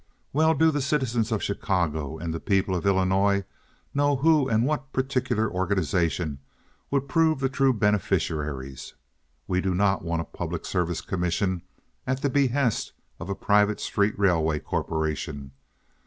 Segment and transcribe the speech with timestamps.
[0.33, 3.43] Well do the citizens of Chicago and the people of Illinois
[3.93, 6.39] know who and what particular organization
[6.89, 8.95] would prove the true beneficiaries.
[9.47, 11.61] We do not want a public service commission
[12.07, 15.51] at the behest of a private street railway corporation.